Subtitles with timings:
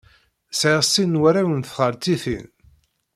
[0.59, 2.47] Sɛiɣ sin n warraw n txaltitin.